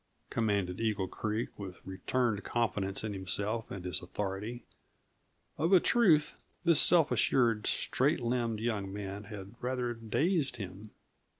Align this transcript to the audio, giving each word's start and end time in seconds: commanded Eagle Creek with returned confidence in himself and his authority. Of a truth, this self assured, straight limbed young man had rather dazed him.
commanded 0.31 0.79
Eagle 0.81 1.07
Creek 1.07 1.49
with 1.59 1.85
returned 1.85 2.43
confidence 2.43 3.03
in 3.03 3.13
himself 3.13 3.69
and 3.69 3.85
his 3.85 4.01
authority. 4.01 4.63
Of 5.59 5.73
a 5.73 5.79
truth, 5.79 6.37
this 6.63 6.81
self 6.81 7.11
assured, 7.11 7.67
straight 7.67 8.19
limbed 8.19 8.59
young 8.61 8.91
man 8.91 9.25
had 9.25 9.53
rather 9.61 9.93
dazed 9.93 10.55
him. 10.55 10.89